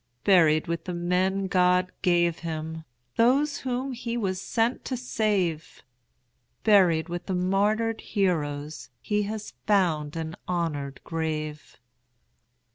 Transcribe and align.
Buried 0.23 0.65
with 0.65 0.85
the 0.85 0.95
men 0.95 1.45
God 1.45 1.91
gave 2.01 2.39
him, 2.39 2.85
Those 3.17 3.59
whom 3.59 3.93
he 3.93 4.17
was 4.17 4.41
sent 4.41 4.83
to 4.85 4.97
save; 4.97 5.83
Buried 6.63 7.07
with 7.07 7.27
the 7.27 7.35
martyred 7.35 8.01
heroes, 8.01 8.89
He 8.99 9.21
has 9.29 9.53
found 9.67 10.15
an 10.15 10.35
honored 10.47 11.01
grave. 11.03 11.77